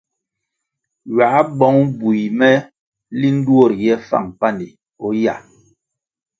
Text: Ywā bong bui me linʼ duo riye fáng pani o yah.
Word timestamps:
Ywā 1.09 1.29
bong 1.57 1.81
bui 1.99 2.21
me 2.39 2.51
linʼ 3.19 3.39
duo 3.45 3.63
riye 3.71 3.95
fáng 4.07 4.29
pani 4.39 4.69
o 5.05 5.07
yah. 5.23 5.41